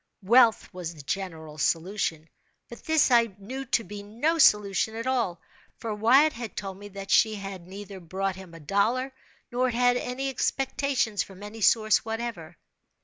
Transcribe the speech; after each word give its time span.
Wealth 0.23 0.67
was 0.73 0.95
the 0.95 1.03
general 1.03 1.59
solution—but 1.59 2.83
this 2.85 3.11
I 3.11 3.35
knew 3.37 3.65
to 3.65 3.83
be 3.83 4.01
no 4.01 4.39
solution 4.39 4.95
at 4.95 5.05
all; 5.05 5.39
for 5.77 5.93
Wyatt 5.93 6.33
had 6.33 6.57
told 6.57 6.79
me 6.79 6.87
that 6.87 7.11
she 7.11 7.37
neither 7.59 7.99
brought 7.99 8.35
him 8.35 8.55
a 8.55 8.59
dollar 8.59 9.13
nor 9.51 9.69
had 9.69 9.97
any 9.97 10.29
expectations 10.29 11.21
from 11.21 11.43
any 11.43 11.61
source 11.61 12.03
whatever. 12.03 12.57